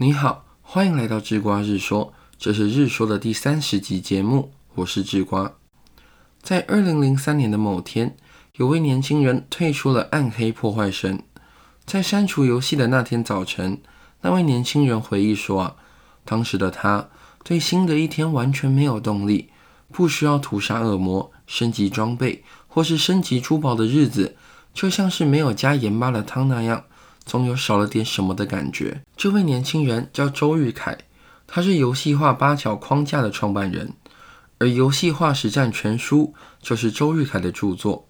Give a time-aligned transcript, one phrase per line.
[0.00, 5.54] 你好，欢迎来到智瓜日说，这是日说的第三十集节目，我是智瓜。
[6.40, 8.16] 在二零零三年的某天，
[8.58, 11.20] 有位年轻人退出了暗黑破坏神。
[11.84, 13.82] 在删除游戏的那天早晨，
[14.20, 15.74] 那位年轻人回忆说：“啊，
[16.24, 17.08] 当时的他
[17.42, 19.50] 对新的一天完全没有动力，
[19.90, 24.36] 不需要屠杀恶魔、升级装备或是升级珠宝的日子，
[24.72, 26.84] 就像是没有加盐巴的汤那样。”
[27.28, 29.02] 总有少了点什么的感觉。
[29.14, 30.96] 这位年轻人叫周玉凯，
[31.46, 33.92] 他是游戏化八角框架的创办人，
[34.58, 36.32] 而《游戏化实战全书》
[36.66, 38.08] 就是周玉凯的著作。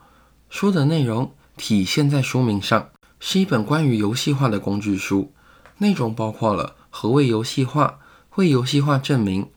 [0.49, 5.33] 书的内容体现在书名上，是一本关于游戏化的工具书，
[5.79, 7.99] 内容包括了何谓游戏化、
[8.37, 9.51] 为游戏化证明、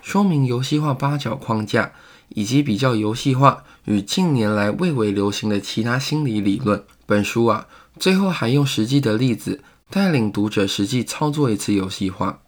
[0.00, 1.92] 说明游戏化八角框架，
[2.28, 6.84] 以及比较游戏化与近年来蔚为流行的其他心理理论。
[7.04, 7.66] 本书啊。
[7.98, 12.40] 最后还用实际的例子带领读者实际操作一次游戏化。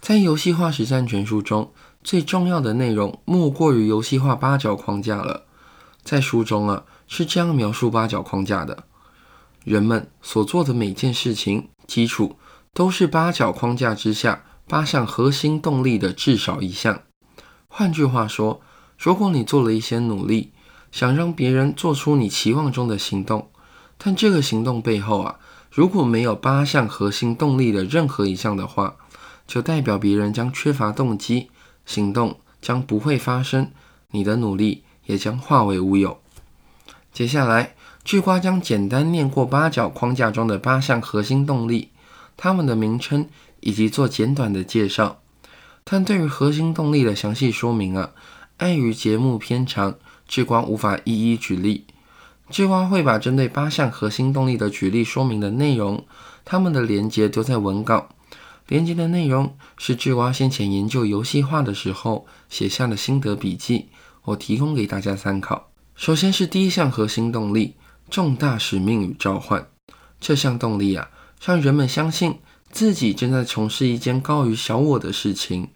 [0.00, 1.72] 在游戏化实战全书中，
[2.02, 5.44] 最重要的内容莫过于游戏化八角框架了。
[6.02, 8.84] 在书中啊，是这样描述八角框架的：
[9.64, 12.36] 人们所做的每件事情，基础
[12.72, 17.02] 都是八角框架之下八项核心动力的至少一项。
[17.66, 18.60] 换句话说，
[18.96, 20.52] 如果你做了一些努力，
[20.92, 23.50] 想让别人做出你期望中的行动。
[23.98, 25.36] 但这个行动背后啊，
[25.70, 28.96] 如果没有八项核心动力的任何一项的话，
[29.46, 31.48] 就代表别人将缺乏动机，
[31.84, 33.70] 行动将不会发生，
[34.10, 36.20] 你的努力也将化为乌有。
[37.12, 41.90] 接下来，智瓜将简单念过八角框架中的八项核心动力，
[42.36, 43.28] 它们的名称
[43.60, 45.20] 以及做简短的介绍。
[45.84, 48.10] 但对于核心动力的详细说明啊，
[48.58, 49.94] 碍于节目偏长，
[50.26, 51.84] 智瓜无法一一举例。
[52.48, 56.06] 智蛙会把针对八项核心动力的举例说明的内容，
[56.44, 58.08] 它们的连接都在文稿。
[58.68, 63.88] 连接的内容是智蛙先前研究游戏化的时候写下的心得笔记，
[64.24, 65.70] 我提供给大家参考。
[65.96, 67.74] 首先是第一项核心动力：
[68.10, 69.66] 重大使命与召唤。
[70.20, 71.10] 这项动力啊，
[71.44, 72.38] 让人们相信
[72.70, 75.68] 自己正在从事一件高于小我的事情。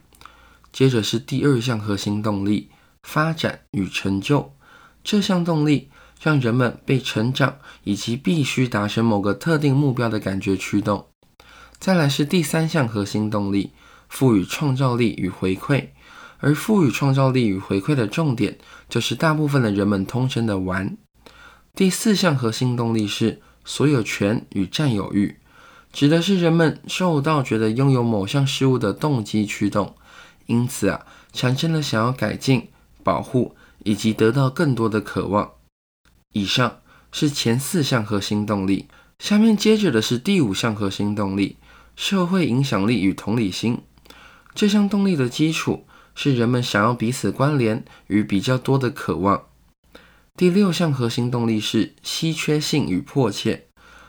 [0.72, 2.71] 接着是第二项核心动力：
[3.03, 4.55] 发展与成就。
[5.03, 5.91] 这项动力。
[6.21, 11.07] 让人们被成长以及必须达成某个特定目标的感觉驱动。
[11.79, 13.71] 再来是第三项核心动力：
[14.09, 15.89] 赋予创造力与回馈。
[16.43, 18.57] 而赋予创造力与回馈的重点，
[18.89, 20.97] 就是大部分的人们通称的玩。
[21.75, 25.37] 第四项核心动力是所有权与占有欲，
[25.93, 29.95] 指的是人们受到觉得拥有某项事物的动机驱动，
[30.47, 32.69] 因此啊，产生了想要改进、
[33.05, 33.55] 保护
[33.85, 35.51] 以及得到更多的渴望。
[36.33, 36.79] 以上
[37.11, 38.87] 是前四项核心动力，
[39.19, 41.57] 下面接着的是第五项核心动力——
[41.97, 43.81] 社会影响力与同理心。
[44.55, 49.47] 这项动力的基础是人们想要彼此关联与比较多的渴望。
[50.37, 53.67] 第六项核心动力是稀缺性与迫切。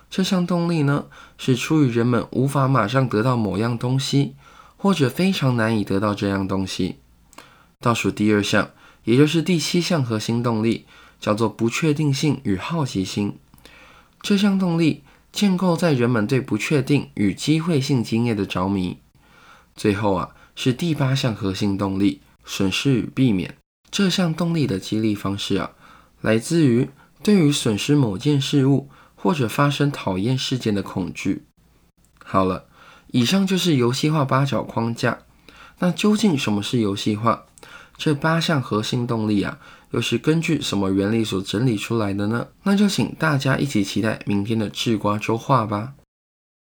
[0.08, 1.06] 这项动力呢，
[1.40, 4.36] 是出于人们无法马上得到某样东西，
[4.78, 6.98] 或者非常难以得到这样东西。
[7.80, 8.70] 倒数第二项，
[9.06, 10.86] 也就是第七项核心动力。
[11.22, 13.38] 叫做不确定性与好奇心，
[14.22, 18.98] 这项动力建构在人们对不确定与机会性经验的着迷。
[19.76, 23.56] 最后啊，是第八项核心动力——损失与避免。
[23.92, 25.72] 这项动力的激励方式啊，
[26.22, 26.90] 来自于
[27.24, 31.44] 对于损失某件事物或者发生讨厌事件的恐惧。
[32.24, 32.66] 好了，
[33.12, 35.20] 以上就是游戏化八角框架。
[35.80, 37.46] 那究竟什么是游戏化？
[38.04, 39.60] 这八项核心动力啊，
[39.92, 42.48] 又是根据什么原理所整理出来的呢？
[42.64, 45.94] 那就请大家一起期待明天的智瓜周话吧。